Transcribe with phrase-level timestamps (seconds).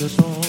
[0.00, 0.39] just on.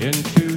[0.00, 0.53] into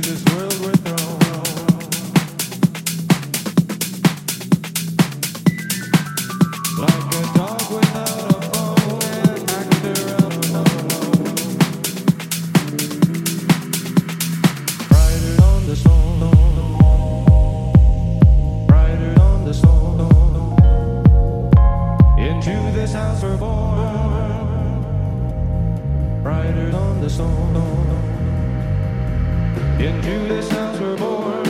[29.80, 31.48] Into this house we're born.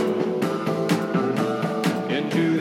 [2.10, 2.57] Into